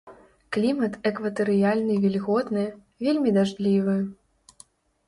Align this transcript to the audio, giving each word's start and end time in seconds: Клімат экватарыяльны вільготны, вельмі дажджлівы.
Клімат 0.55 0.95
экватарыяльны 1.09 1.99
вільготны, 2.07 2.65
вельмі 3.05 3.29
дажджлівы. 3.39 3.95